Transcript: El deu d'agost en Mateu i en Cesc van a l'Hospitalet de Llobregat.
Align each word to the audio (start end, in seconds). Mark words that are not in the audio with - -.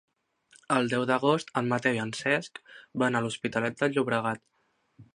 El 0.75 0.89
deu 0.93 1.05
d'agost 1.09 1.53
en 1.61 1.69
Mateu 1.75 1.99
i 1.99 2.03
en 2.05 2.15
Cesc 2.21 2.59
van 3.05 3.19
a 3.21 3.25
l'Hospitalet 3.27 3.81
de 3.83 3.95
Llobregat. 3.95 4.47